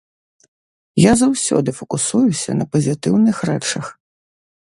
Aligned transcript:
Я 1.01 1.13
заўсёды 1.21 1.69
факусуюся 1.81 2.51
на 2.63 2.67
пазітыўных 2.73 3.35
рэчах. 3.53 3.85